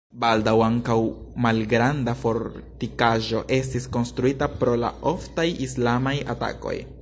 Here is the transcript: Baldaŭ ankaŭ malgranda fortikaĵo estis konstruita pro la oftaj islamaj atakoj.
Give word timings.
Baldaŭ 0.21 0.53
ankaŭ 0.67 0.95
malgranda 1.45 2.15
fortikaĵo 2.21 3.43
estis 3.59 3.87
konstruita 3.99 4.49
pro 4.63 4.75
la 4.85 4.91
oftaj 5.13 5.47
islamaj 5.69 6.17
atakoj. 6.37 6.75